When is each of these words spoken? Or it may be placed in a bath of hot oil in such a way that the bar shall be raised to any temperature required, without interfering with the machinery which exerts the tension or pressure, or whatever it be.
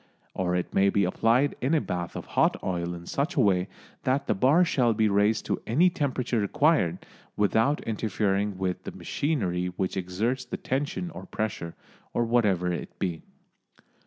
Or 0.33 0.55
it 0.55 0.73
may 0.73 0.89
be 0.89 1.05
placed 1.11 1.53
in 1.61 1.75
a 1.75 1.79
bath 1.79 2.15
of 2.15 2.25
hot 2.33 2.57
oil 2.63 2.95
in 2.95 3.05
such 3.05 3.35
a 3.35 3.39
way 3.39 3.67
that 4.01 4.25
the 4.25 4.33
bar 4.33 4.65
shall 4.65 4.95
be 4.95 5.07
raised 5.09 5.45
to 5.45 5.61
any 5.67 5.91
temperature 5.91 6.39
required, 6.39 7.05
without 7.37 7.83
interfering 7.83 8.57
with 8.57 8.81
the 8.83 8.93
machinery 8.93 9.67
which 9.67 9.95
exerts 9.95 10.43
the 10.43 10.57
tension 10.57 11.11
or 11.11 11.27
pressure, 11.27 11.75
or 12.15 12.25
whatever 12.25 12.73
it 12.73 12.97
be. 12.97 13.21